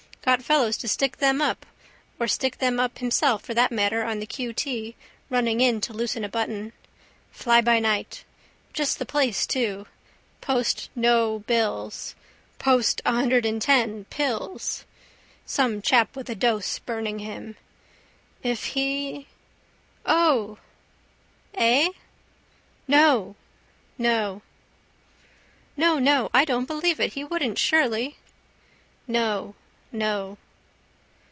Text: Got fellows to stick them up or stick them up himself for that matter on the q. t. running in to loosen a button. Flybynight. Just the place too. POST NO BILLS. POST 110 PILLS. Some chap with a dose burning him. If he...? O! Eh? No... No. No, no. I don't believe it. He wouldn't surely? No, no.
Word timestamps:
Got 0.23 0.43
fellows 0.43 0.77
to 0.77 0.87
stick 0.87 1.17
them 1.17 1.41
up 1.41 1.65
or 2.19 2.27
stick 2.27 2.59
them 2.59 2.79
up 2.79 2.99
himself 2.99 3.41
for 3.43 3.55
that 3.55 3.71
matter 3.71 4.03
on 4.03 4.19
the 4.19 4.27
q. 4.27 4.53
t. 4.53 4.95
running 5.31 5.59
in 5.61 5.81
to 5.81 5.93
loosen 5.93 6.23
a 6.23 6.29
button. 6.29 6.73
Flybynight. 7.35 8.23
Just 8.71 8.99
the 8.99 9.05
place 9.05 9.47
too. 9.47 9.87
POST 10.39 10.91
NO 10.95 11.39
BILLS. 11.47 12.13
POST 12.59 13.01
110 13.03 14.05
PILLS. 14.05 14.85
Some 15.47 15.81
chap 15.81 16.15
with 16.15 16.29
a 16.29 16.35
dose 16.35 16.77
burning 16.79 17.19
him. 17.19 17.57
If 18.43 18.67
he...? 18.67 19.27
O! 20.05 20.59
Eh? 21.55 21.89
No... 22.87 23.35
No. 23.97 24.43
No, 25.75 25.97
no. 25.97 26.29
I 26.31 26.45
don't 26.45 26.65
believe 26.67 26.99
it. 26.99 27.13
He 27.13 27.23
wouldn't 27.23 27.57
surely? 27.57 28.17
No, 29.07 29.55
no. 29.93 30.37